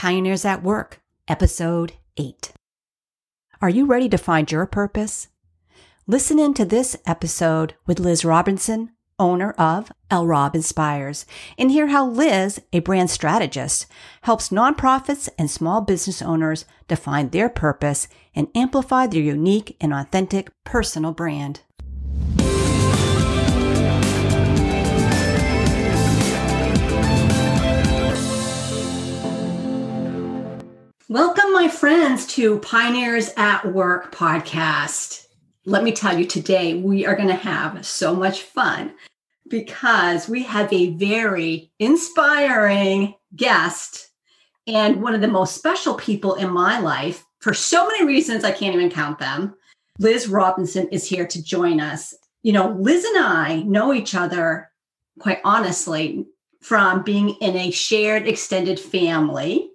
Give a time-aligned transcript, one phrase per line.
[0.00, 2.52] Pioneers at Work, Episode 8.
[3.60, 5.28] Are you ready to find your purpose?
[6.06, 10.26] Listen in to this episode with Liz Robinson, owner of L.
[10.26, 11.26] Rob Inspires,
[11.58, 13.84] and hear how Liz, a brand strategist,
[14.22, 20.50] helps nonprofits and small business owners define their purpose and amplify their unique and authentic
[20.64, 21.60] personal brand.
[31.10, 35.26] Welcome, my friends, to Pioneers at Work podcast.
[35.66, 38.94] Let me tell you, today we are going to have so much fun
[39.48, 44.10] because we have a very inspiring guest
[44.68, 48.52] and one of the most special people in my life for so many reasons, I
[48.52, 49.56] can't even count them.
[49.98, 52.14] Liz Robinson is here to join us.
[52.44, 54.70] You know, Liz and I know each other
[55.18, 56.28] quite honestly
[56.60, 59.69] from being in a shared extended family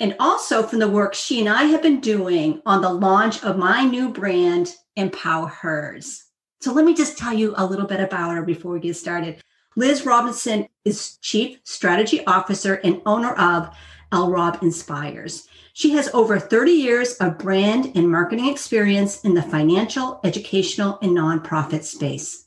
[0.00, 3.58] and also from the work she and I have been doing on the launch of
[3.58, 6.24] my new brand, Empower Hers.
[6.60, 9.42] So let me just tell you a little bit about her before we get started.
[9.76, 13.74] Liz Robinson is Chief Strategy Officer and owner of
[14.12, 14.30] L.
[14.30, 15.48] Rob Inspires.
[15.72, 21.10] She has over 30 years of brand and marketing experience in the financial, educational, and
[21.16, 22.44] nonprofit space.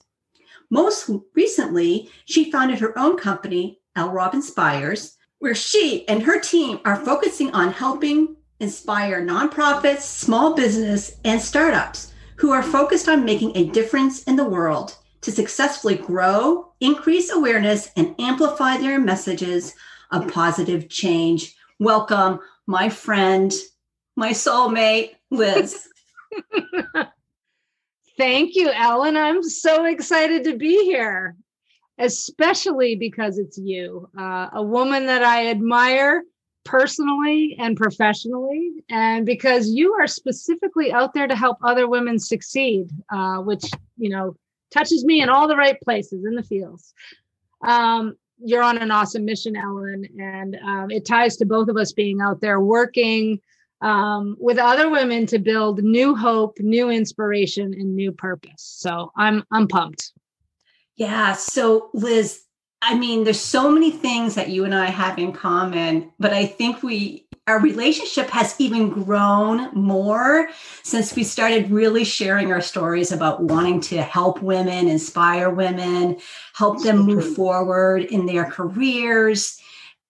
[0.69, 4.11] Most recently, she founded her own company, L.
[4.11, 11.17] Rob Inspires, where she and her team are focusing on helping inspire nonprofits, small business,
[11.23, 16.71] and startups who are focused on making a difference in the world to successfully grow,
[16.79, 19.73] increase awareness, and amplify their messages
[20.11, 21.55] of positive change.
[21.79, 23.53] Welcome, my friend,
[24.15, 25.87] my soulmate, Liz.
[28.17, 29.15] Thank you, Ellen.
[29.15, 31.35] I'm so excited to be here
[31.97, 36.23] especially because it's you, uh, a woman that I admire
[36.63, 42.89] personally and professionally, and because you are specifically out there to help other women succeed,
[43.11, 43.63] uh, which,
[43.97, 44.35] you know,
[44.71, 46.93] touches me in all the right places in the fields.
[47.65, 51.91] Um, you're on an awesome mission, Ellen, and um, it ties to both of us
[51.93, 53.39] being out there working
[53.81, 58.51] um, with other women to build new hope, new inspiration, and new purpose.
[58.57, 60.13] So I'm I'm pumped.
[60.97, 61.33] Yeah.
[61.33, 62.41] So, Liz,
[62.81, 66.45] I mean, there's so many things that you and I have in common, but I
[66.45, 70.49] think we, our relationship has even grown more
[70.83, 76.17] since we started really sharing our stories about wanting to help women, inspire women,
[76.53, 77.33] help them move mm-hmm.
[77.33, 79.59] forward in their careers.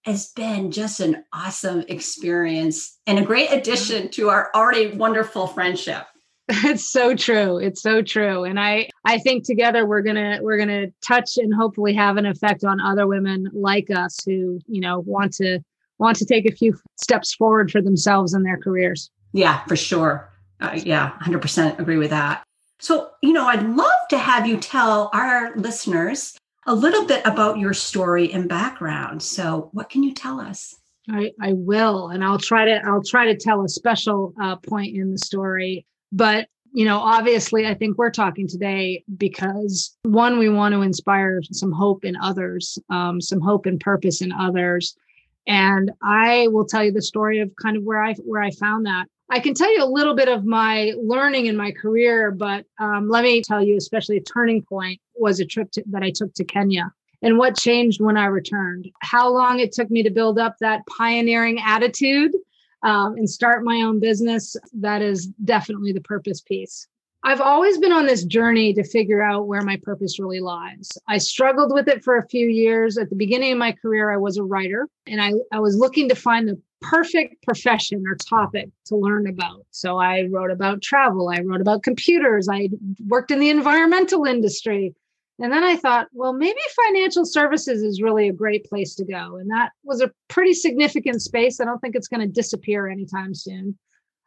[0.04, 6.06] Has been just an awesome experience and a great addition to our already wonderful friendship.
[6.64, 7.58] it's so true.
[7.58, 8.46] It's so true.
[8.46, 12.64] And i i think together we're gonna we're gonna touch and hopefully have an effect
[12.64, 15.60] on other women like us who you know want to
[15.98, 19.10] want to take a few steps forward for themselves and their careers.
[19.34, 20.32] Yeah for sure.
[20.62, 22.44] Uh, yeah 100% agree with that.
[22.80, 27.58] So you know i'd love to have you tell our listeners a little bit about
[27.58, 29.22] your story and background.
[29.22, 30.76] So what can you tell us?
[31.10, 32.08] I, I will.
[32.08, 35.86] And i'll try to i'll try to tell a special uh, point in the story
[36.12, 41.42] but you know, obviously, I think we're talking today because one, we want to inspire
[41.52, 44.96] some hope in others, um, some hope and purpose in others.
[45.48, 48.86] And I will tell you the story of kind of where I where I found
[48.86, 49.06] that.
[49.30, 53.10] I can tell you a little bit of my learning in my career, but um,
[53.10, 56.34] let me tell you, especially a turning point was a trip to, that I took
[56.36, 56.92] to Kenya
[57.22, 58.90] and what changed when I returned.
[59.02, 62.34] How long it took me to build up that pioneering attitude
[62.88, 66.88] um, and start my own business, that is definitely the purpose piece.
[67.22, 70.90] I've always been on this journey to figure out where my purpose really lies.
[71.06, 72.98] I struggled with it for a few years.
[72.98, 76.08] At the beginning of my career, I was a writer and I, I was looking
[76.08, 79.66] to find the perfect profession or topic to learn about.
[79.72, 82.70] So I wrote about travel, I wrote about computers, I
[83.06, 84.96] worked in the environmental industry.
[85.40, 89.38] And then I thought, well, maybe financial services is really a great place to go.
[89.38, 91.60] And that was a pretty significant space.
[91.60, 93.78] I don't think it's going to disappear anytime soon.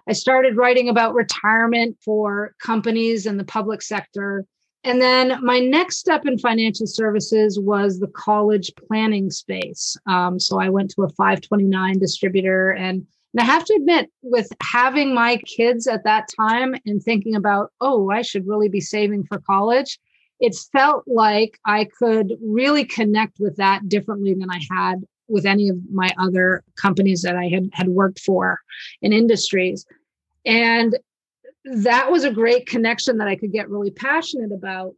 [0.09, 4.45] I started writing about retirement for companies in the public sector.
[4.83, 9.97] And then my next step in financial services was the college planning space.
[10.07, 12.71] Um, so I went to a 529 distributor.
[12.71, 17.35] And, and I have to admit, with having my kids at that time and thinking
[17.35, 19.99] about, oh, I should really be saving for college,
[20.41, 25.69] it felt like I could really connect with that differently than I had with any
[25.69, 28.59] of my other companies that I had had worked for
[29.03, 29.87] in industries.
[30.45, 30.99] And
[31.65, 34.95] that was a great connection that I could get really passionate about.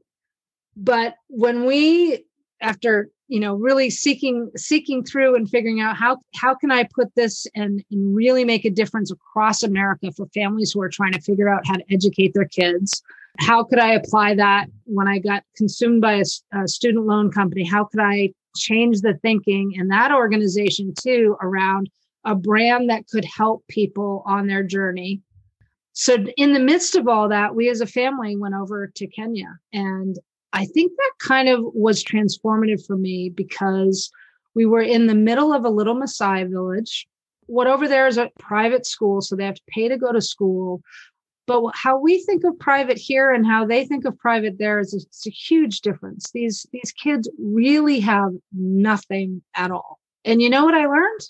[0.76, 2.24] But when we
[2.60, 7.12] after you know really seeking seeking through and figuring out how how can i put
[7.16, 11.20] this and, and really make a difference across america for families who are trying to
[11.20, 13.02] figure out how to educate their kids
[13.38, 16.24] how could i apply that when i got consumed by a,
[16.54, 21.88] a student loan company how could i change the thinking in that organization too around
[22.24, 25.20] a brand that could help people on their journey
[25.94, 29.58] so in the midst of all that we as a family went over to kenya
[29.72, 30.18] and
[30.52, 34.10] I think that kind of was transformative for me because
[34.54, 37.06] we were in the middle of a little Maasai village.
[37.46, 40.20] What over there is a private school, so they have to pay to go to
[40.20, 40.82] school.
[41.60, 44.94] But how we think of private here and how they think of private there is
[44.94, 46.30] a, a huge difference.
[46.32, 49.98] These these kids really have nothing at all.
[50.24, 51.20] And you know what I learned?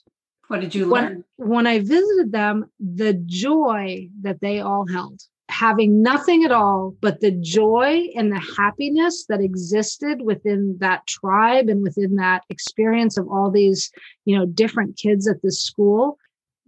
[0.48, 1.24] What did you learn?
[1.36, 5.22] When, when I visited them, the joy that they all held
[5.52, 11.68] having nothing at all but the joy and the happiness that existed within that tribe
[11.68, 13.90] and within that experience of all these
[14.24, 16.16] you know different kids at this school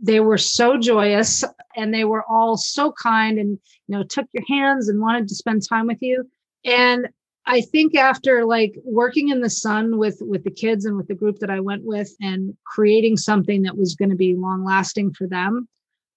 [0.01, 1.45] they were so joyous
[1.77, 5.35] and they were all so kind and you know took your hands and wanted to
[5.35, 6.29] spend time with you.
[6.65, 7.09] And
[7.47, 11.15] i think after like working in the sun with with the kids and with the
[11.15, 15.13] group that i went with and creating something that was going to be long lasting
[15.13, 15.69] for them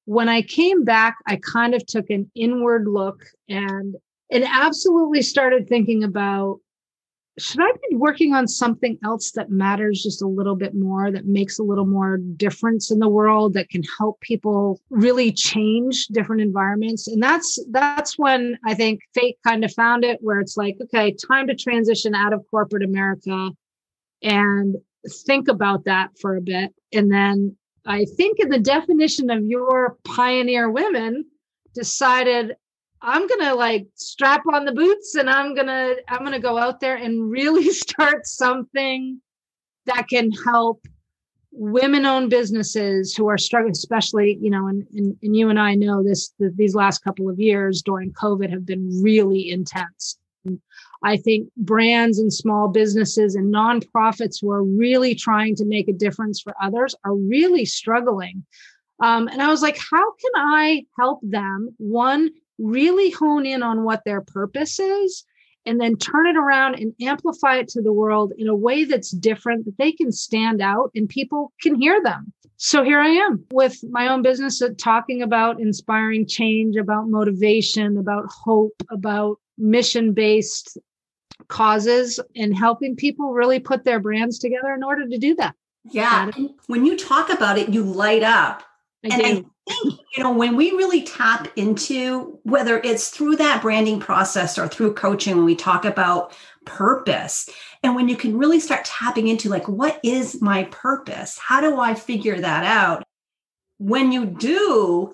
[0.08, 3.96] when I came back, I kind of took an inward look and
[4.32, 6.60] and absolutely started thinking about
[7.40, 11.26] should I be working on something else that matters just a little bit more, that
[11.26, 16.42] makes a little more difference in the world, that can help people really change different
[16.42, 17.08] environments?
[17.08, 21.16] And that's that's when I think fate kind of found it, where it's like, okay,
[21.28, 23.52] time to transition out of corporate America
[24.24, 24.76] and
[25.26, 26.74] think about that for a bit.
[26.92, 27.56] And then
[27.86, 31.26] I think in the definition of your pioneer women
[31.74, 32.56] decided
[33.02, 36.40] I'm going to like strap on the boots and I'm going to I'm going to
[36.40, 39.22] go out there and really start something
[39.86, 40.86] that can help
[41.52, 45.74] women owned businesses who are struggling especially you know and, and, and you and i
[45.74, 50.20] know this the, these last couple of years during covid have been really intense
[51.04, 55.94] I think brands and small businesses and nonprofits who are really trying to make a
[55.94, 58.46] difference for others are really struggling.
[59.00, 61.76] Um, and I was like, how can I help them?
[61.78, 65.26] One, really hone in on what their purpose is,
[65.66, 69.12] and then turn it around and amplify it to the world in a way that's
[69.12, 72.32] different, that they can stand out and people can hear them.
[72.56, 77.98] So here I am with my own business uh, talking about inspiring change, about motivation,
[77.98, 80.78] about hope, about mission based
[81.50, 85.54] causes and helping people really put their brands together in order to do that.
[85.92, 86.32] Yeah.
[86.66, 88.64] when you talk about it, you light up.
[89.06, 89.52] I and do.
[89.70, 94.58] I think, you know, when we really tap into whether it's through that branding process
[94.58, 96.34] or through coaching, when we talk about
[96.66, 97.50] purpose,
[97.84, 101.38] and when you can really start tapping into like, what is my purpose?
[101.38, 103.04] How do I figure that out?
[103.78, 105.14] When you do,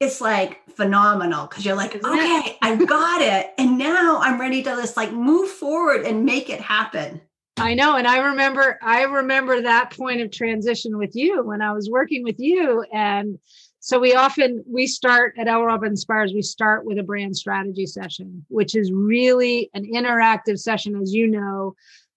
[0.00, 2.56] it's like phenomenal because you're like, Isn't okay, it?
[2.62, 3.52] I got it.
[3.58, 7.20] And now I'm ready to just like move forward and make it happen.
[7.58, 7.96] I know.
[7.96, 12.24] And I remember, I remember that point of transition with you when I was working
[12.24, 12.84] with you.
[12.92, 13.38] And
[13.84, 15.64] so we often we start at L.
[15.64, 20.94] Rob Inspires, we start with a brand strategy session, which is really an interactive session,
[21.02, 21.74] as you know,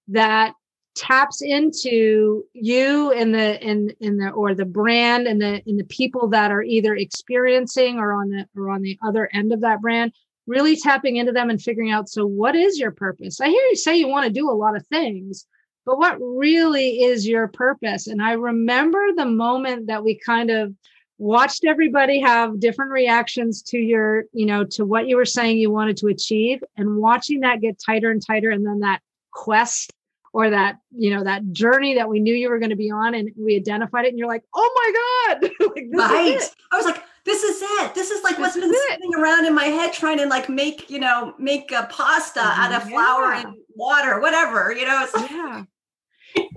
[0.09, 0.53] that
[0.93, 5.83] taps into you and the in in the or the brand and the in the
[5.85, 9.81] people that are either experiencing or on the or on the other end of that
[9.81, 10.13] brand
[10.45, 13.41] really tapping into them and figuring out so what is your purpose?
[13.41, 15.47] I hear you say you want to do a lot of things
[15.83, 18.05] but what really is your purpose?
[18.05, 20.75] And i remember the moment that we kind of
[21.17, 25.71] watched everybody have different reactions to your you know to what you were saying you
[25.71, 28.99] wanted to achieve and watching that get tighter and tighter and then that
[29.31, 29.93] quest
[30.33, 33.15] or that you know that journey that we knew you were going to be on
[33.15, 37.01] and we identified it and you're like oh my god like, right i was like
[37.23, 38.89] this is it this is like this what's been it.
[38.89, 42.61] sitting around in my head trying to like make you know make a pasta mm-hmm.
[42.61, 43.43] out of flour yeah.
[43.43, 45.63] and water whatever you know like- yeah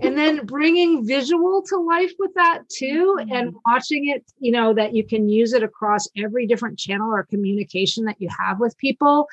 [0.01, 3.31] and then bringing visual to life with that too mm-hmm.
[3.31, 7.23] and watching it you know that you can use it across every different channel or
[7.23, 9.27] communication that you have with people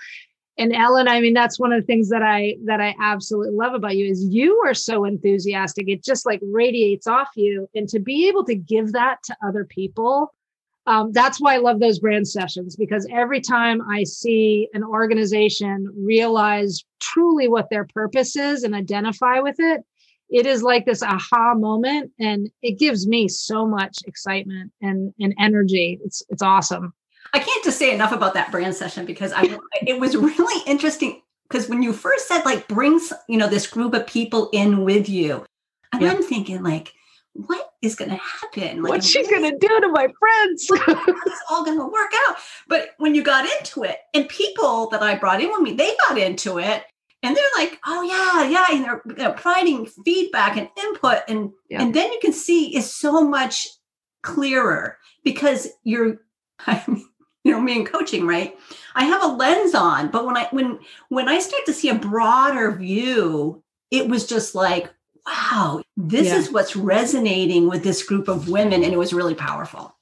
[0.59, 3.75] and ellen i mean that's one of the things that i that i absolutely love
[3.75, 7.99] about you is you are so enthusiastic it just like radiates off you and to
[7.99, 10.33] be able to give that to other people
[10.89, 15.93] um, that's why i love those brand sessions because every time i see an organization
[15.97, 19.85] realize truly what their purpose is and identify with it
[20.31, 25.35] it is like this aha moment and it gives me so much excitement and, and
[25.39, 26.93] energy it's it's awesome
[27.33, 31.23] I can't just say enough about that brand session because I it was really interesting
[31.49, 35.09] because when you first said like brings you know this group of people in with
[35.09, 35.45] you
[35.93, 36.11] and Yeah.
[36.13, 36.93] i'm thinking like
[37.35, 40.67] what is going to happen like What's she gonna do to my friends?
[41.27, 45.03] this all going to work out but when you got into it and people that
[45.03, 46.85] i brought in with me they got into it
[47.23, 51.53] and they're like oh yeah yeah and they're you know, providing feedback and input and
[51.71, 51.83] Yeah.
[51.83, 53.69] and then you can see is so much
[54.23, 56.19] clearer because you're
[56.67, 57.05] I mean,
[57.45, 58.57] you know me in coaching right
[58.97, 60.79] i have a lens on but when i when
[61.11, 64.93] when i start to see a broader view it was just like
[65.27, 66.37] wow this Yeah.
[66.39, 69.96] is what's resonating with this group of women and it was really powerful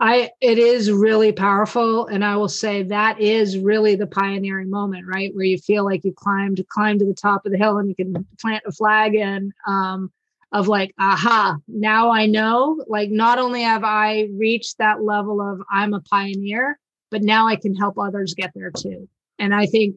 [0.00, 5.06] I it is really powerful, and I will say that is really the pioneering moment,
[5.06, 7.88] right, where you feel like you climbed climbed to the top of the hill and
[7.88, 10.10] you can plant a flag and um,
[10.52, 12.82] of like, aha, now I know.
[12.88, 16.78] Like, not only have I reached that level of I'm a pioneer,
[17.10, 19.06] but now I can help others get there too.
[19.38, 19.96] And I think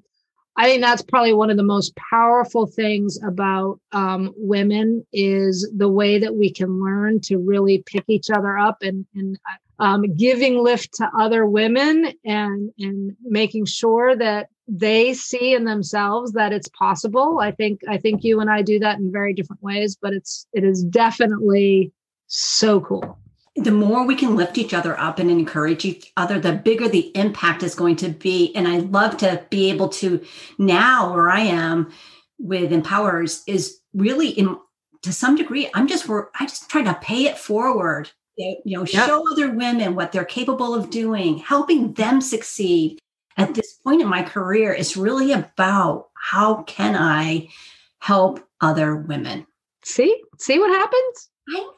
[0.57, 5.89] I think that's probably one of the most powerful things about um, women is the
[5.89, 9.39] way that we can learn to really pick each other up and and
[9.79, 16.33] um, giving lift to other women and and making sure that they see in themselves
[16.33, 17.39] that it's possible.
[17.39, 20.47] I think I think you and I do that in very different ways, but it's
[20.53, 21.91] it is definitely
[22.27, 23.17] so cool.
[23.55, 27.15] the more we can lift each other up and encourage each other, the bigger the
[27.15, 28.51] impact is going to be.
[28.55, 30.23] And I love to be able to
[30.57, 31.91] now where I am
[32.39, 34.57] with empowers is really in
[35.03, 38.11] to some degree, I'm just I just try to pay it forward.
[38.37, 39.05] You know, Yeah.
[39.05, 42.99] show other women what they're capable of doing, helping them succeed.
[43.37, 47.49] At this point in my career, it's really about how can I
[47.99, 49.45] help other women.
[49.83, 50.21] See?
[50.39, 51.29] See what happens?
[51.49, 51.69] I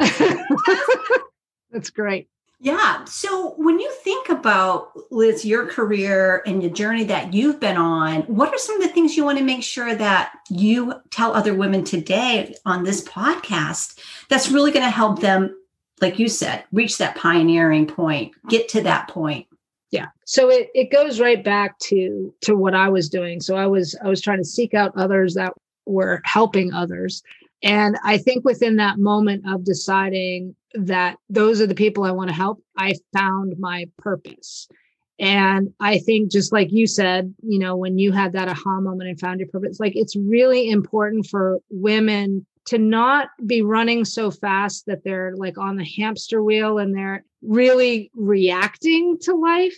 [0.00, 1.10] know
[1.70, 2.28] That's great.
[2.62, 3.04] Yeah.
[3.04, 8.22] So when you think about Liz, your career and the journey that you've been on,
[8.22, 11.54] what are some of the things you want to make sure that you tell other
[11.54, 15.56] women today on this podcast that's really going to help them,
[16.00, 19.46] like you said, reach that pioneering point, get to that point?
[19.90, 20.06] Yeah.
[20.24, 23.40] So it, it goes right back to to what I was doing.
[23.40, 25.52] So I was I was trying to seek out others that
[25.86, 27.22] were helping others.
[27.62, 32.30] And I think within that moment of deciding that those are the people I want
[32.30, 34.68] to help, I found my purpose.
[35.18, 39.10] And I think just like you said, you know, when you had that aha moment
[39.10, 44.30] and found your purpose, like it's really important for women to not be running so
[44.30, 49.76] fast that they're like on the hamster wheel and they're really reacting to life.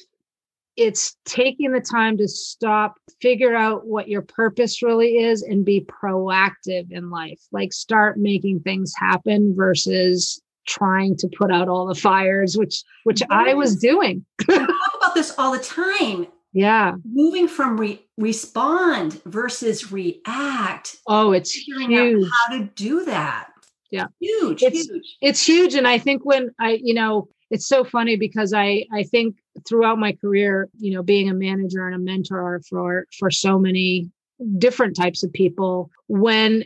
[0.76, 5.82] It's taking the time to stop, figure out what your purpose really is, and be
[5.82, 7.40] proactive in life.
[7.52, 13.22] Like start making things happen versus trying to put out all the fires, which which
[13.30, 14.24] I was doing.
[14.48, 16.26] I talk about this all the time.
[16.54, 16.96] Yeah.
[17.10, 22.28] Moving from re- respond versus react, Oh, it's huge.
[22.30, 23.48] how to do that.
[23.90, 24.06] Yeah.
[24.20, 25.16] Huge, It's- huge.
[25.20, 29.02] it's huge and i think when i you know it's so funny because i i
[29.02, 29.36] think
[29.68, 34.10] throughout my career you know being a manager and a mentor for for so many
[34.56, 36.64] different types of people when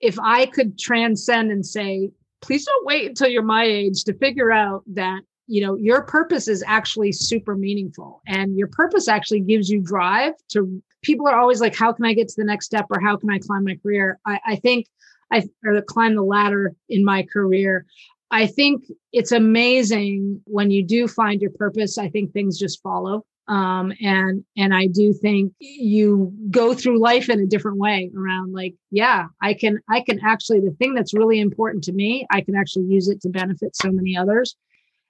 [0.00, 2.10] if i could transcend and say
[2.42, 6.48] please don't wait until you're my age to figure out that you know your purpose
[6.48, 11.60] is actually super meaningful and your purpose actually gives you drive to people are always
[11.60, 13.76] like how can i get to the next step or how can i climb my
[13.82, 14.86] career i, I think
[15.32, 17.86] I or climb the ladder in my career.
[18.30, 21.98] I think it's amazing when you do find your purpose.
[21.98, 23.24] I think things just follow.
[23.48, 28.52] Um, and and I do think you go through life in a different way around
[28.52, 32.40] like, yeah, I can I can actually the thing that's really important to me, I
[32.40, 34.56] can actually use it to benefit so many others.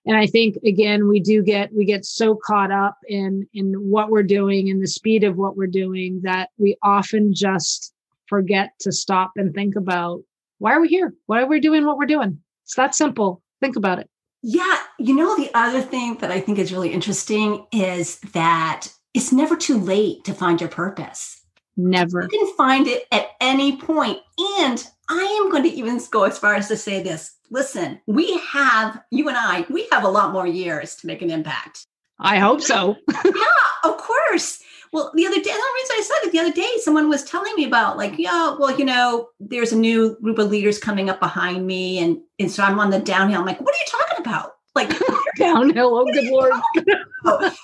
[0.05, 4.11] And I think again, we do get we get so caught up in in what
[4.11, 7.93] we're doing and the speed of what we're doing that we often just
[8.27, 10.23] forget to stop and think about
[10.59, 11.15] why are we here?
[11.27, 12.41] Why are we doing what we're doing?
[12.65, 13.43] It's that simple.
[13.61, 14.09] Think about it.
[14.43, 19.33] Yeah, you know, the other thing that I think is really interesting is that it's
[19.33, 21.43] never too late to find your purpose.
[21.77, 22.23] Never.
[22.23, 23.73] You can find it at any.
[23.73, 28.39] And I am going to even go as far as to say this listen, we
[28.39, 31.87] have, you and I, we have a lot more years to make an impact.
[32.19, 32.97] I hope so.
[33.25, 33.31] yeah,
[33.85, 34.61] of course.
[34.93, 37.55] Well, the other day, the reason I said it the other day, someone was telling
[37.55, 41.19] me about like, yeah, well, you know, there's a new group of leaders coming up
[41.19, 43.41] behind me, and and so I'm on the downhill.
[43.41, 44.53] I'm like, what are you talking about?
[44.75, 44.91] Like
[45.37, 45.97] downhill.
[45.97, 46.53] Oh, good lord.
[47.25, 47.55] like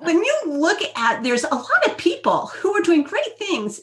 [0.00, 3.80] when you look at, there's a lot of people who are doing great things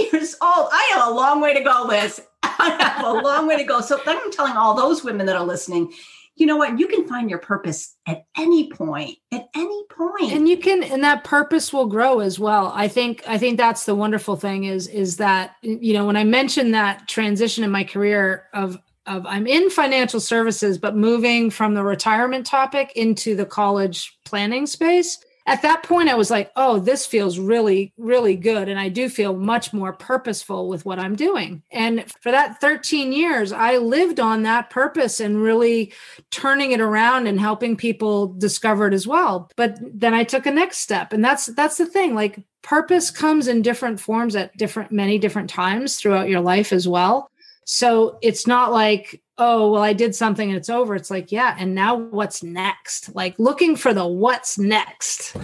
[0.00, 0.68] 80 years old.
[0.72, 2.20] I have a long way to go, Liz.
[2.42, 3.80] I have a long way to go.
[3.80, 5.92] So I'm telling all those women that are listening,
[6.36, 6.78] you know what?
[6.78, 10.32] You can find your purpose at any point, at any point.
[10.32, 12.72] And you can, and that purpose will grow as well.
[12.74, 16.24] I think, I think that's the wonderful thing is, is that, you know, when I
[16.24, 21.72] mentioned that transition in my career of, of I'm in financial services, but moving from
[21.74, 26.80] the retirement topic into the college planning space, at that point, I was like, oh,
[26.80, 28.68] this feels really, really good.
[28.68, 31.62] And I do feel much more purposeful with what I'm doing.
[31.70, 35.92] And for that 13 years, I lived on that purpose and really
[36.32, 39.48] turning it around and helping people discover it as well.
[39.54, 41.12] But then I took a next step.
[41.12, 42.16] And that's that's the thing.
[42.16, 46.88] Like purpose comes in different forms at different many different times throughout your life as
[46.88, 47.30] well.
[47.66, 50.94] So it's not like, oh, well, I did something and it's over.
[50.94, 53.14] It's like, yeah, and now what's next?
[53.14, 55.36] Like looking for the what's next.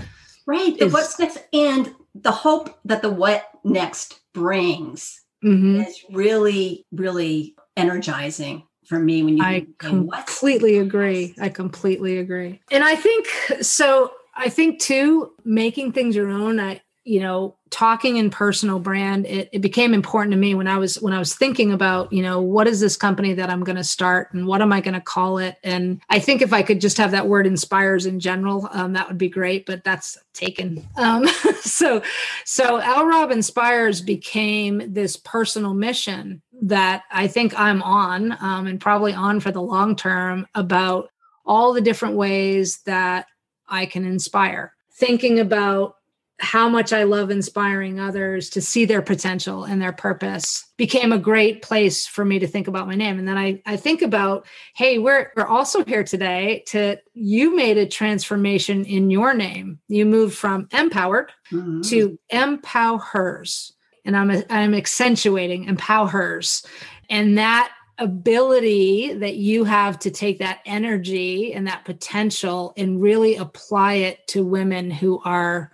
[0.46, 0.78] Right.
[0.78, 5.80] The is, what's next and the hope that the what next brings mm-hmm.
[5.80, 11.34] is really, really energizing for me when you I completely agree.
[11.40, 12.60] I completely agree.
[12.70, 13.26] And I think
[13.62, 19.26] so I think too, making things your own, I you know talking in personal brand
[19.26, 22.22] it, it, became important to me when i was when i was thinking about you
[22.22, 24.94] know what is this company that i'm going to start and what am i going
[24.94, 25.56] to call it?
[25.64, 29.08] And i think if i could just have that word inspires in general um, that
[29.08, 30.86] would be great but that's taken.
[30.96, 31.26] Um,
[31.60, 32.02] so
[32.44, 33.06] so L.
[33.06, 39.40] Rob inspires became this personal mission that i think i'm on um, and probably on
[39.40, 41.10] for the long term about
[41.44, 43.26] all the different ways that
[43.68, 44.74] i can inspire.
[44.94, 45.96] Thinking about
[46.42, 51.18] how much I love inspiring others to see their potential and their purpose became a
[51.18, 53.20] great place for me to think about my name.
[53.20, 54.44] And then I, I think about,
[54.74, 59.78] hey, we're, we're also here today to, you made a transformation in your name.
[59.86, 61.82] You moved from empowered mm-hmm.
[61.82, 63.72] to empowers.
[64.04, 66.66] And I'm, I'm accentuating empowers.
[67.08, 73.36] And that ability that you have to take that energy and that potential and really
[73.36, 75.71] apply it to women who are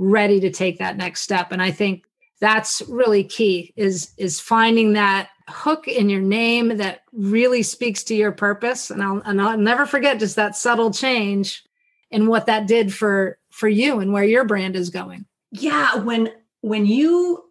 [0.00, 1.52] ready to take that next step.
[1.52, 2.04] And i think
[2.40, 8.14] that's really key is is finding that hook in your name that really speaks to
[8.14, 8.90] your purpose.
[8.90, 11.62] And I'll, and I'll never forget just that subtle change
[12.10, 15.26] and what that did for for you and where your brand is going.
[15.52, 17.44] Yeah when when you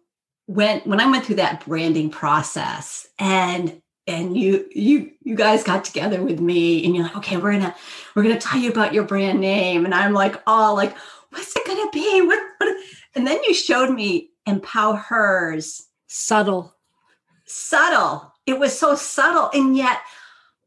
[0.46, 5.84] went when i went through that branding process and and you you you guys got
[5.84, 7.74] together with me and you're like okay we're gonna
[8.14, 9.84] we're gonna tell you about your brand name.
[9.84, 10.96] And i'm like oh like
[11.30, 12.22] what's it going to be?
[12.26, 12.76] What, what?
[13.14, 15.86] And then you showed me empower hers.
[16.06, 16.74] Subtle.
[17.46, 18.32] Subtle.
[18.46, 19.50] It was so subtle.
[19.52, 20.00] And yet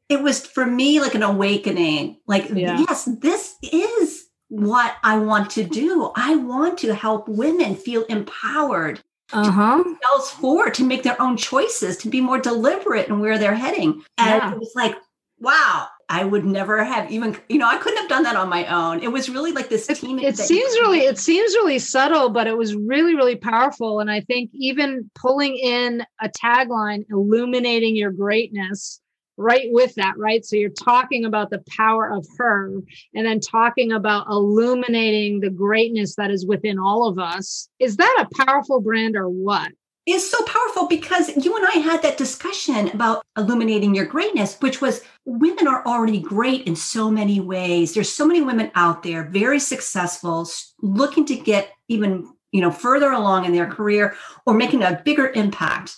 [0.10, 2.18] it was for me like an awakening.
[2.28, 2.84] Like, yeah.
[2.88, 6.12] yes, this is what I want to do.
[6.16, 9.02] I want to help women feel empowered.
[9.32, 9.82] Uh-huh.
[9.82, 14.04] themselves forward to make their own choices, to be more deliberate in where they're heading.
[14.20, 14.52] And yeah.
[14.52, 14.96] it was like,
[15.40, 18.68] wow, I would never have even, you know, I couldn't have done that on my
[18.68, 19.02] own.
[19.02, 20.20] It was really like this team.
[20.20, 24.00] It, it seems really, it seems really subtle, but it was really, really powerful.
[24.00, 29.02] And I think even pulling in a tagline, illuminating your greatness,
[29.38, 30.46] right with that, right?
[30.46, 32.70] So you're talking about the power of her
[33.16, 37.70] and then talking about illuminating the greatness that is within all of us.
[37.80, 39.72] Is that a powerful brand or what?
[40.06, 44.82] Is so powerful because you and I had that discussion about illuminating your greatness, which
[44.82, 47.94] was women are already great in so many ways.
[47.94, 50.48] There's so many women out there, very successful,
[50.82, 55.30] looking to get even you know further along in their career or making a bigger
[55.30, 55.96] impact.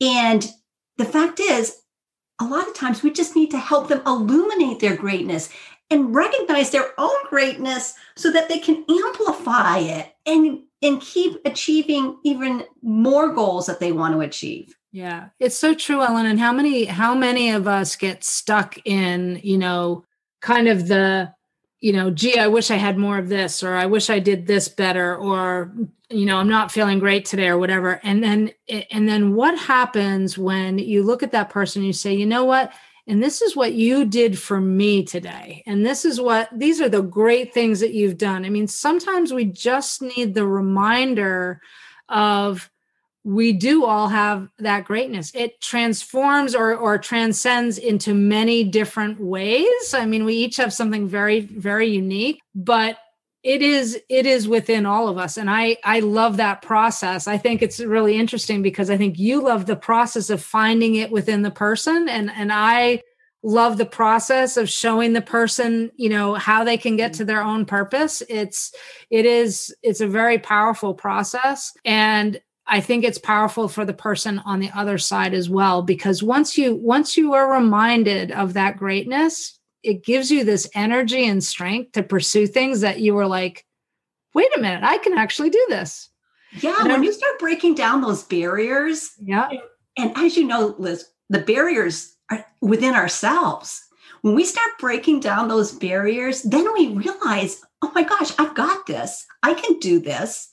[0.00, 0.46] And
[0.96, 1.76] the fact is,
[2.40, 5.48] a lot of times we just need to help them illuminate their greatness
[5.90, 12.18] and recognize their own greatness so that they can amplify it and and keep achieving
[12.22, 14.76] even more goals that they want to achieve.
[14.92, 19.40] Yeah it's so true ellen and how many how many of us get stuck in
[19.42, 20.04] you know
[20.40, 21.32] kind of the
[21.80, 24.46] you know gee i wish i had more of this or i wish i did
[24.46, 25.72] this better or
[26.10, 28.00] you know i'm not feeling great today or whatever.
[28.02, 28.52] And then
[28.90, 32.44] and then what happens when you look at that person and you say you know
[32.44, 32.72] what
[33.06, 35.62] and this is what you did for me today.
[35.66, 38.44] And this is what, these are the great things that you've done.
[38.44, 41.60] I mean, sometimes we just need the reminder
[42.08, 42.70] of,
[43.22, 45.32] we do all have that greatness.
[45.34, 49.94] It transforms or, or transcends into many different ways.
[49.94, 52.98] I mean, we each have something very, very unique, but
[53.46, 55.36] it is it is within all of us.
[55.36, 57.28] And i i love that process.
[57.28, 61.12] I think it's really interesting because i think you love the process of finding it
[61.12, 62.08] within the person.
[62.08, 63.02] And and i
[63.44, 67.42] love the process of showing the person you know how they can get to their
[67.42, 68.20] own purpose.
[68.28, 68.74] It's
[69.10, 71.72] it is it's a very powerful process.
[71.84, 76.20] And i think it's powerful for the person on the other side as well because
[76.20, 79.56] once you once you are reminded of that greatness
[79.86, 83.64] it gives you this energy and strength to pursue things that you were like,
[84.34, 86.10] wait a minute, I can actually do this.
[86.60, 89.48] Yeah, and when you start breaking down those barriers, yeah.
[89.96, 93.82] And as you know, Liz, the barriers are within ourselves.
[94.22, 98.86] When we start breaking down those barriers, then we realize, oh my gosh, I've got
[98.86, 99.24] this.
[99.42, 100.50] I can do this.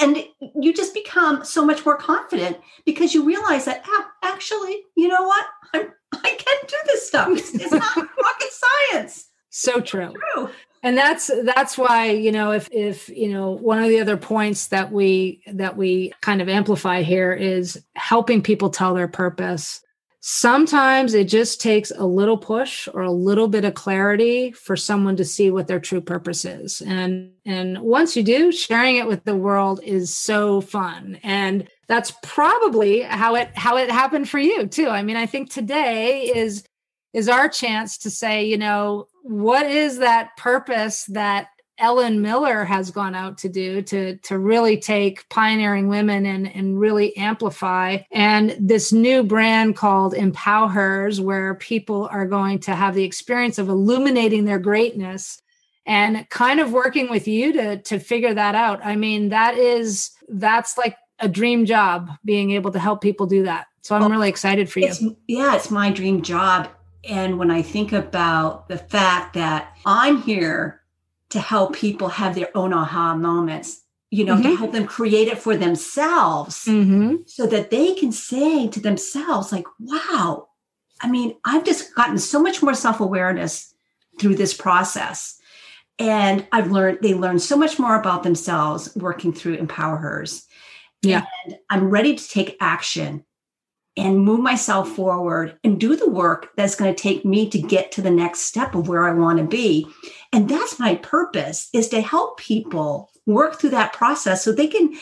[0.00, 0.24] And
[0.60, 5.22] you just become so much more confident because you realize that ah, actually, you know
[5.22, 5.46] what?
[5.74, 7.28] I'm, I can do this stuff.
[7.30, 9.28] It's, it's not rocket science.
[9.50, 10.14] So true.
[10.34, 10.50] true
[10.82, 14.68] and that's that's why you know if if you know one of the other points
[14.68, 19.80] that we that we kind of amplify here is helping people tell their purpose
[20.24, 25.16] sometimes it just takes a little push or a little bit of clarity for someone
[25.16, 26.80] to see what their true purpose is.
[26.80, 31.18] And and once you do sharing it with the world is so fun.
[31.24, 34.88] And that's probably how it how it happened for you too.
[34.88, 36.64] I mean i think today is
[37.12, 42.90] is our chance to say you know what is that purpose that Ellen Miller has
[42.90, 47.98] gone out to do to, to really take pioneering women and, and really amplify.
[48.10, 53.68] And this new brand called Empowhers, where people are going to have the experience of
[53.68, 55.40] illuminating their greatness
[55.84, 58.84] and kind of working with you to, to figure that out.
[58.84, 63.44] I mean, that is, that's like a dream job being able to help people do
[63.44, 63.66] that.
[63.80, 64.86] So I'm well, really excited for you.
[64.86, 66.68] It's, yeah, it's my dream job.
[67.08, 70.81] And when I think about the fact that I'm here
[71.32, 74.50] to help people have their own aha moments, you know, mm-hmm.
[74.50, 77.16] to help them create it for themselves mm-hmm.
[77.26, 80.48] so that they can say to themselves, like, wow,
[81.00, 83.74] I mean, I've just gotten so much more self awareness
[84.20, 85.38] through this process.
[85.98, 90.44] And I've learned, they learn so much more about themselves working through Empowhers.
[91.02, 91.24] Yeah.
[91.44, 93.24] And I'm ready to take action
[93.96, 97.92] and move myself forward and do the work that's going to take me to get
[97.92, 99.86] to the next step of where I want to be.
[100.32, 104.94] And that's my purpose is to help people work through that process so they can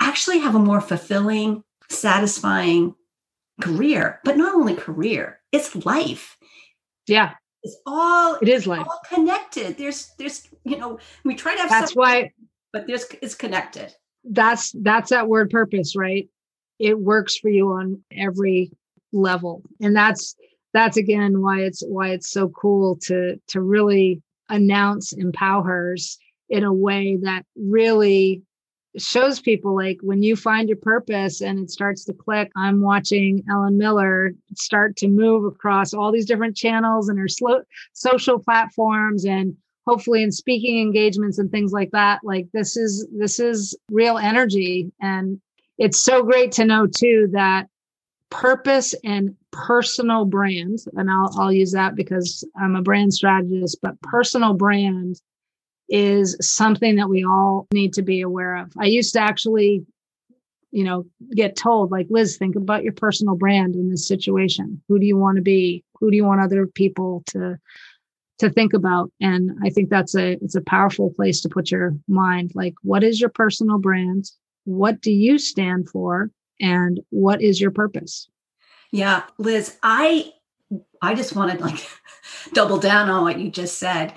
[0.00, 2.94] actually have a more fulfilling, satisfying
[3.60, 6.36] career, but not only career, it's life.
[7.06, 7.32] Yeah.
[7.62, 8.86] It's all it is life.
[8.86, 9.78] all connected.
[9.78, 12.32] There's there's you know, we try to have That's why
[12.74, 13.94] but there's it's connected.
[14.24, 16.28] That's that's that word purpose, right?
[16.84, 18.70] It works for you on every
[19.12, 19.62] level.
[19.80, 20.36] And that's
[20.74, 24.20] that's again why it's why it's so cool to to really
[24.50, 26.18] announce empowers
[26.50, 28.42] in a way that really
[28.98, 33.42] shows people like when you find your purpose and it starts to click i'm watching
[33.50, 37.60] ellen miller start to move across all these different channels and her slow,
[37.92, 43.40] social platforms and hopefully in speaking engagements and things like that like this is this
[43.40, 45.40] is real energy and
[45.78, 47.66] it's so great to know too that
[48.30, 54.00] purpose and personal brand, and I'll, I'll use that because I'm a brand strategist, but
[54.02, 55.20] personal brand
[55.88, 58.72] is something that we all need to be aware of.
[58.78, 59.84] I used to actually,
[60.72, 64.82] you know, get told, like, Liz, think about your personal brand in this situation.
[64.88, 65.84] Who do you want to be?
[66.00, 67.58] Who do you want other people to
[68.38, 69.12] to think about?
[69.20, 72.52] And I think that's a it's a powerful place to put your mind.
[72.54, 74.24] Like, what is your personal brand?
[74.64, 78.28] What do you stand for and what is your purpose?
[78.92, 80.32] Yeah liz i
[81.02, 81.84] i just wanted like
[82.52, 84.12] double down on what you just said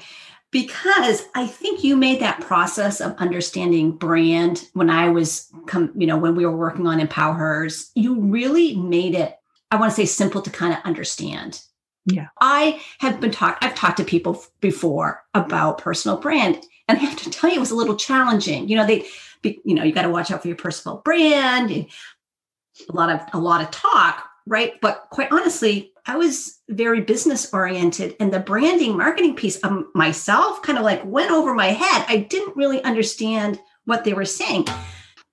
[0.51, 6.05] because i think you made that process of understanding brand when i was come you
[6.05, 9.35] know when we were working on Empowhers you really made it
[9.71, 11.61] i want to say simple to kind of understand.
[12.09, 12.27] Yeah.
[12.39, 17.17] I have been talked i've talked to people before about personal brand and i have
[17.17, 18.69] to tell you it was a little challenging.
[18.69, 19.07] You know they
[19.43, 23.39] you know you got to watch out for your personal brand a lot of a
[23.39, 24.79] lot of talk right?
[24.81, 30.61] But quite honestly i was very business oriented and the branding marketing piece of myself
[30.61, 32.05] kind of like went over my head.
[32.07, 34.67] I didn't really understand what they were saying.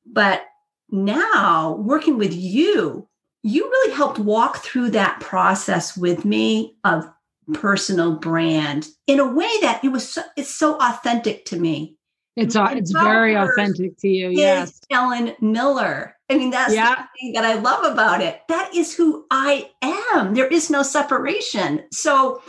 [0.04, 0.44] But
[0.90, 3.08] now working with you
[3.46, 7.06] you really helped walk through that process with me of
[7.52, 11.96] personal brand in a way that it was so, it's so authentic to me
[12.36, 14.30] it's it's very authentic to you.
[14.30, 14.80] Yes.
[14.90, 16.16] Ellen Miller.
[16.28, 16.94] I mean, that's yeah.
[16.94, 18.40] the thing that I love about it.
[18.48, 20.34] That is who I am.
[20.34, 21.84] There is no separation.
[21.92, 22.42] So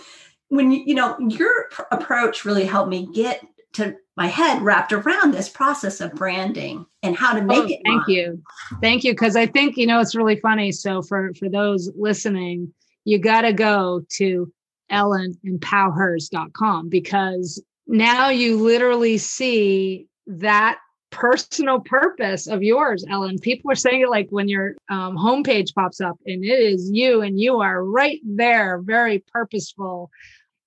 [0.50, 4.93] when you, you know, your pr- approach really helped me get to my head wrapped
[4.93, 7.82] around this process of branding and how to make oh, it.
[7.86, 8.15] Thank mine.
[8.15, 8.41] you.
[8.82, 9.13] Thank you.
[9.13, 10.71] Cause I think, you know, it's really funny.
[10.71, 14.52] So for, for those listening, you got to go to
[14.91, 20.80] ellenempowhers.com because now you literally see that
[21.12, 23.38] personal purpose of yours, Ellen.
[23.39, 27.21] People are saying it like when your um, homepage pops up and it is you
[27.21, 30.12] and you are right there, very purposeful.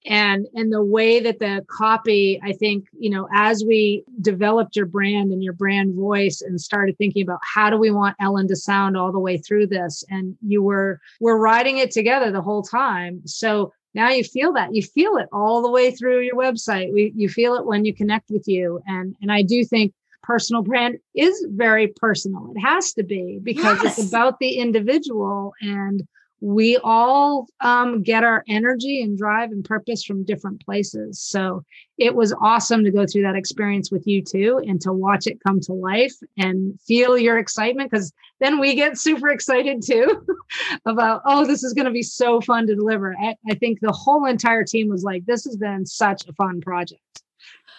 [0.07, 4.87] and and the way that the copy i think you know as we developed your
[4.87, 8.57] brand and your brand voice and started thinking about how do we want ellen to
[8.57, 12.63] sound all the way through this and you were we're writing it together the whole
[12.63, 16.93] time so now you feel that you feel it all the way through your website.
[16.93, 18.81] We, you feel it when you connect with you.
[18.87, 22.53] And and i do think personal brand is very personal.
[22.55, 23.99] It has to be because yes.
[23.99, 26.07] it's about the individual and
[26.41, 31.21] we all um, get our energy and drive and purpose from different places.
[31.21, 31.65] So
[31.99, 35.43] it was awesome to go through that experience with you too and to watch it
[35.45, 40.25] come to life and feel your excitement because then we get super excited too
[40.87, 43.17] about, oh, this is going to be so fun to deliver.
[43.21, 46.61] I, I, think the whole entire team was like, this has been such a fun
[46.61, 47.03] project.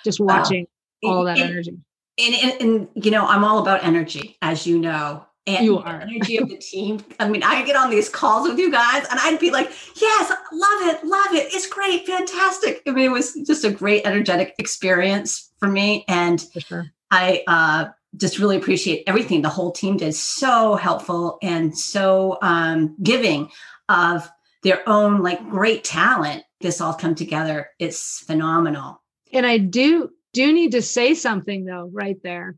[0.04, 0.68] Just watching
[1.02, 1.12] wow.
[1.12, 1.78] all that and, energy.
[2.20, 6.02] And, and, and, you know, I'm all about energy, as you know and you are.
[6.02, 7.04] energy of the team.
[7.20, 10.30] I mean, I get on these calls with you guys and I'd be like, yes,
[10.52, 11.54] love it, love it.
[11.54, 12.82] It's great, fantastic.
[12.88, 16.06] I mean, it was just a great energetic experience for me.
[16.08, 16.92] And for sure.
[17.12, 17.86] I uh,
[18.18, 20.14] just really appreciate everything the whole team did.
[20.16, 23.50] So helpful and so um, giving
[23.88, 24.30] of
[24.64, 26.44] their own like great talent.
[26.62, 27.70] This all come together.
[27.80, 29.02] It's phenomenal.
[29.32, 32.56] And I do do need to say something though, right there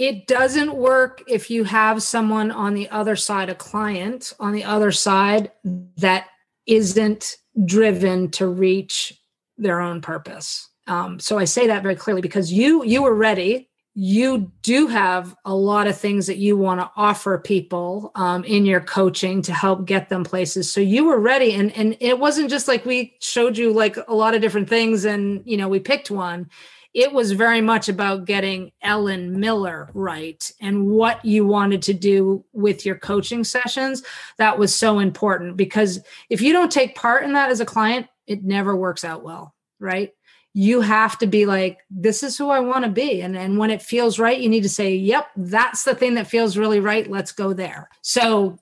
[0.00, 4.64] it doesn't work if you have someone on the other side, a client on the
[4.64, 5.52] other side
[5.98, 6.24] that
[6.66, 7.36] isn't
[7.66, 9.12] driven to reach
[9.58, 10.70] their own purpose.
[10.86, 13.68] Um, so I say that very clearly because you you were ready.
[13.94, 18.64] You do have a lot of things that you want to offer people um, in
[18.64, 20.72] your coaching to help get them places.
[20.72, 24.14] So you were ready, and and it wasn't just like we showed you like a
[24.14, 26.48] lot of different things, and you know we picked one
[26.92, 32.44] it was very much about getting Ellen Miller right and what you wanted to do
[32.52, 34.02] with your coaching sessions.
[34.38, 38.08] That was so important because if you don't take part in that as a client,
[38.26, 40.12] it never works out well, right?
[40.52, 43.20] You have to be like, this is who I want to be.
[43.20, 46.26] And, and when it feels right, you need to say, yep, that's the thing that
[46.26, 47.08] feels really right.
[47.08, 47.88] Let's go there.
[48.02, 48.58] So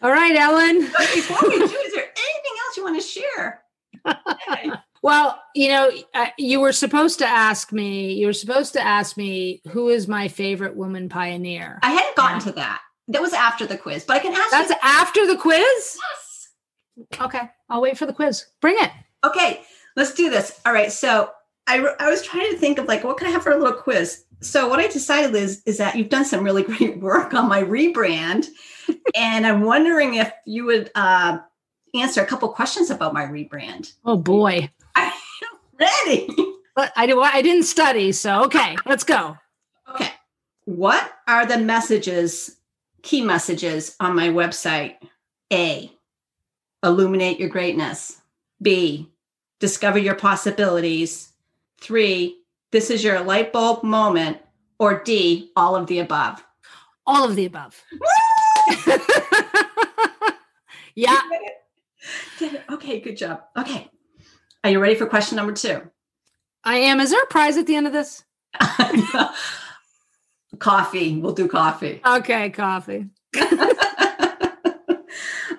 [0.07, 0.89] All right, Ellen.
[0.97, 3.61] But before we do, is there anything else you want to share?
[5.03, 8.13] well, you know, uh, you were supposed to ask me.
[8.13, 11.79] You were supposed to ask me who is my favorite woman pioneer.
[11.83, 12.45] I hadn't gotten yeah.
[12.45, 12.81] to that.
[13.09, 14.49] That was after the quiz, but I can ask.
[14.49, 15.59] That's you- after the quiz.
[15.59, 16.47] Yes.
[17.19, 18.45] Okay, I'll wait for the quiz.
[18.61, 18.91] Bring it.
[19.25, 19.61] Okay,
[19.97, 20.57] let's do this.
[20.65, 20.89] All right.
[20.89, 21.31] So
[21.67, 23.73] I I was trying to think of like what can I have for a little
[23.73, 24.23] quiz.
[24.41, 27.61] So what I decided is is that you've done some really great work on my
[27.61, 28.47] rebrand
[29.15, 31.39] and I'm wondering if you would uh,
[31.95, 33.93] answer a couple questions about my rebrand.
[34.05, 35.11] Oh boy, I'm
[35.79, 36.27] ready.
[36.75, 37.21] But I do.
[37.21, 39.37] I didn't study, so okay, let's go.
[39.89, 40.11] Okay,
[40.65, 42.57] what are the messages,
[43.01, 44.95] key messages on my website?
[45.51, 45.91] A,
[46.83, 48.21] illuminate your greatness.
[48.61, 49.09] B,
[49.59, 51.31] discover your possibilities.
[51.79, 52.39] Three,
[52.71, 54.37] this is your light bulb moment.
[54.79, 56.43] Or D, all of the above.
[57.05, 57.81] All of the above.
[60.95, 61.19] yeah.
[62.69, 63.41] Okay, good job.
[63.57, 63.89] Okay.
[64.63, 65.81] Are you ready for question number two?
[66.63, 66.99] I am.
[66.99, 68.23] Is there a prize at the end of this?
[70.59, 71.17] coffee.
[71.17, 72.01] We'll do coffee.
[72.05, 73.07] Okay, coffee.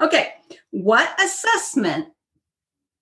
[0.00, 0.34] okay.
[0.70, 2.08] What assessment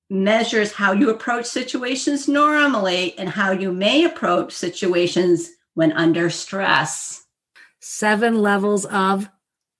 [0.09, 7.25] measures how you approach situations normally and how you may approach situations when under stress?
[7.81, 9.29] Seven levels of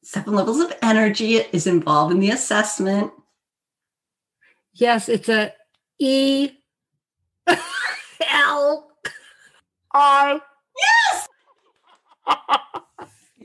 [0.03, 3.13] seven levels of energy is involved in the assessment.
[4.75, 5.53] Yes, it's a
[5.99, 6.51] E
[8.31, 8.91] L
[9.93, 10.41] I.
[10.77, 11.29] Yes.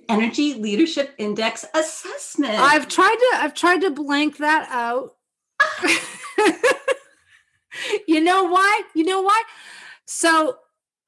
[0.09, 2.59] Energy Leadership Index assessment.
[2.59, 5.15] I've tried to I've tried to blank that out.
[8.08, 8.82] you know why?
[8.93, 9.41] You know why?
[10.06, 10.58] So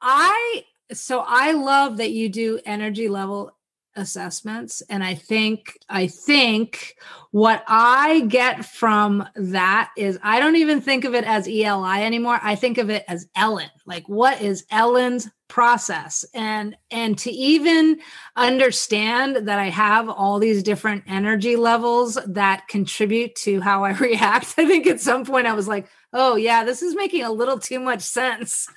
[0.02, 3.52] I so I love that you do energy level
[3.96, 6.96] assessments and i think i think
[7.30, 12.40] what i get from that is i don't even think of it as eli anymore
[12.42, 16.26] i think of it as ellen like what is ellen's process.
[16.34, 18.00] And and to even
[18.36, 24.56] understand that i have all these different energy levels that contribute to how i react
[24.58, 27.60] i think at some point i was like oh yeah this is making a little
[27.60, 28.68] too much sense.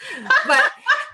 [0.46, 0.62] But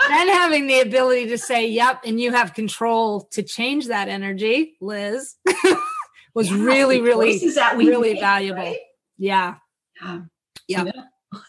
[0.09, 4.75] then having the ability to say yep and you have control to change that energy
[4.81, 5.37] liz
[6.35, 7.39] was yeah, really really
[7.77, 8.63] really make, valuable.
[8.63, 8.79] Right?
[9.17, 9.55] yeah.
[10.03, 10.23] Yeah.
[10.67, 10.85] Yeah.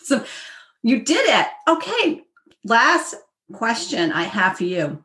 [0.03, 0.23] So
[0.83, 1.47] you did it.
[1.67, 2.21] Okay.
[2.63, 3.15] Last
[3.51, 5.03] question i have for you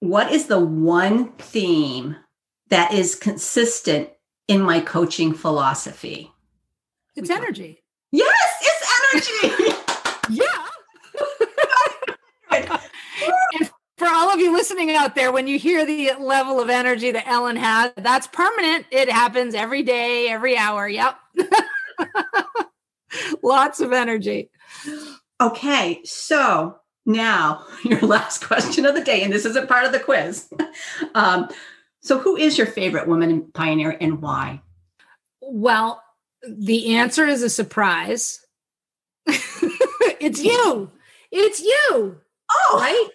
[0.00, 2.16] what is the one theme
[2.68, 4.08] that is consistent
[4.48, 6.32] in my coaching philosophy
[7.16, 9.74] it's energy yes it's energy
[10.30, 10.66] yeah
[13.96, 17.26] for all of you listening out there, when you hear the level of energy that
[17.28, 18.86] Ellen has, that's permanent.
[18.90, 20.88] It happens every day, every hour.
[20.88, 21.16] Yep.
[23.42, 24.50] Lots of energy.
[25.40, 26.00] Okay.
[26.04, 30.48] So now your last question of the day, and this isn't part of the quiz.
[31.14, 31.48] Um,
[32.00, 34.62] so, who is your favorite woman pioneer and why?
[35.40, 36.02] Well,
[36.48, 38.44] the answer is a surprise.
[39.26, 40.90] it's you.
[41.30, 42.18] It's you.
[42.50, 43.08] Oh, right.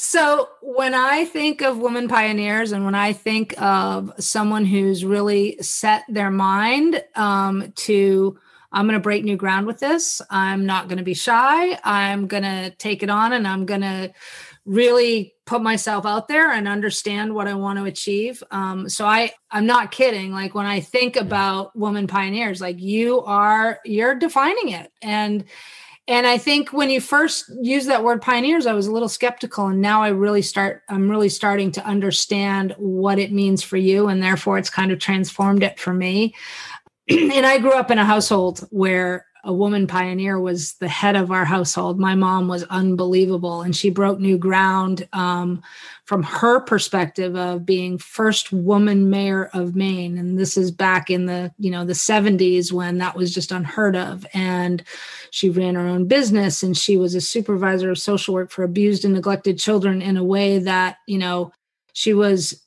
[0.00, 5.58] So when I think of women pioneers and when I think of someone who's really
[5.60, 8.38] set their mind um, to,
[8.72, 10.20] I'm going to break new ground with this.
[10.30, 11.78] I'm not going to be shy.
[11.84, 14.12] I'm going to take it on and I'm going to
[14.66, 18.42] really put myself out there and understand what I want to achieve.
[18.50, 20.32] Um, so I, I'm not kidding.
[20.32, 24.92] Like when I think about women pioneers, like you are, you're defining it.
[25.00, 25.44] And,
[26.08, 29.66] and i think when you first used that word pioneers i was a little skeptical
[29.66, 34.08] and now i really start i'm really starting to understand what it means for you
[34.08, 36.34] and therefore it's kind of transformed it for me
[37.34, 41.30] and i grew up in a household where a woman pioneer was the head of
[41.30, 41.98] our household.
[41.98, 45.62] My mom was unbelievable, and she broke new ground um,
[46.04, 50.18] from her perspective of being first woman mayor of Maine.
[50.18, 53.96] And this is back in the you know the 70s when that was just unheard
[53.96, 54.26] of.
[54.34, 54.82] And
[55.30, 59.04] she ran her own business, and she was a supervisor of social work for abused
[59.04, 61.52] and neglected children in a way that you know
[61.92, 62.62] she was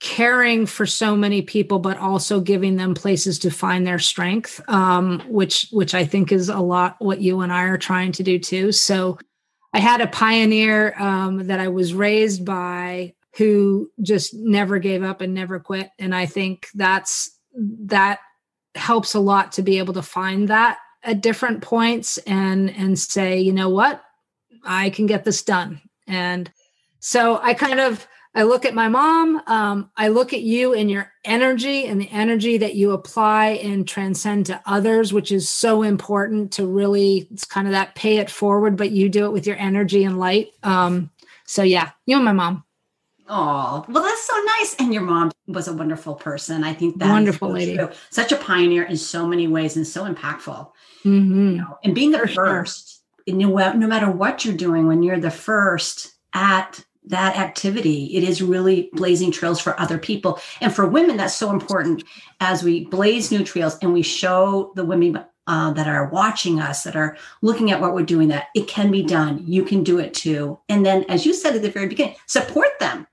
[0.00, 5.20] caring for so many people but also giving them places to find their strength um,
[5.28, 8.38] which which i think is a lot what you and i are trying to do
[8.38, 8.72] too.
[8.72, 9.18] So
[9.74, 15.20] i had a pioneer um, that i was raised by who just never gave up
[15.20, 15.90] and never quit.
[15.98, 17.30] And i think that's
[17.84, 18.20] that
[18.74, 23.38] helps a lot to be able to find that at different points and and say
[23.38, 24.02] you know what?
[24.64, 25.82] I can get this done.
[26.06, 26.50] And
[27.00, 29.42] so i kind of I look at my mom.
[29.46, 33.86] Um, I look at you and your energy and the energy that you apply and
[33.86, 38.30] transcend to others, which is so important to really, it's kind of that pay it
[38.30, 40.52] forward, but you do it with your energy and light.
[40.62, 41.10] Um,
[41.44, 42.64] so, yeah, you and my mom.
[43.28, 44.76] Oh, well, that's so nice.
[44.78, 46.62] And your mom was a wonderful person.
[46.62, 47.90] I think that wonderful so lady, true.
[48.10, 50.70] such a pioneer in so many ways and so impactful.
[51.04, 51.50] Mm-hmm.
[51.50, 53.36] You know, and being the For first, sure.
[53.36, 58.16] no, no matter what you're doing, when you're the first at that activity.
[58.16, 60.40] It is really blazing trails for other people.
[60.60, 62.04] And for women, that's so important
[62.40, 66.84] as we blaze new trails and we show the women uh, that are watching us,
[66.84, 69.42] that are looking at what we're doing, that it can be done.
[69.46, 70.58] You can do it too.
[70.68, 73.06] And then, as you said at the very beginning, support them.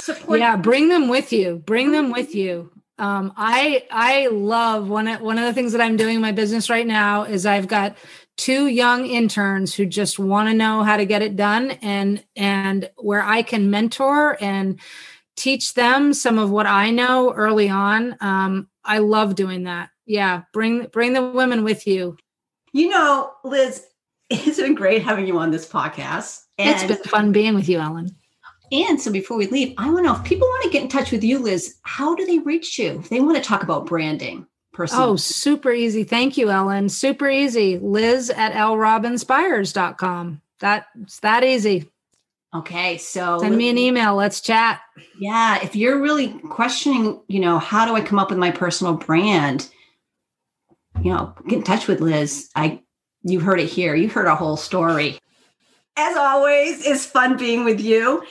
[0.00, 0.40] Support.
[0.40, 1.62] Yeah, bring them with you.
[1.64, 2.72] Bring them with you.
[2.98, 6.32] Um, I I love one of one of the things that I'm doing in my
[6.32, 7.96] business right now is I've got
[8.40, 12.90] two young interns who just want to know how to get it done and and
[12.96, 14.80] where I can mentor and
[15.36, 18.16] teach them some of what I know early on.
[18.20, 19.90] Um, I love doing that.
[20.06, 22.16] Yeah, bring bring the women with you.
[22.72, 23.84] You know, Liz,
[24.30, 26.40] it's been great having you on this podcast.
[26.56, 28.16] And, it's been fun being with you, Ellen.
[28.72, 30.88] And so before we leave, I want to know if people want to get in
[30.88, 33.00] touch with you, Liz, how do they reach you?
[33.00, 34.98] If they want to talk about branding person?
[35.00, 36.04] Oh, super easy.
[36.04, 36.88] Thank you, Ellen.
[36.88, 37.78] Super easy.
[37.78, 40.40] Liz at lrobinspires.com.
[40.60, 41.90] That's that easy.
[42.54, 42.98] Okay.
[42.98, 44.14] So send me an email.
[44.14, 44.80] Let's chat.
[45.18, 45.62] Yeah.
[45.62, 49.68] If you're really questioning, you know, how do I come up with my personal brand?
[51.02, 52.50] You know, get in touch with Liz.
[52.56, 52.82] I
[53.22, 53.94] you heard it here.
[53.94, 55.18] You heard a whole story.
[55.96, 58.24] As always, it's fun being with you.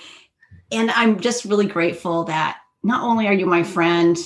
[0.72, 4.18] And I'm just really grateful that not only are you my friend,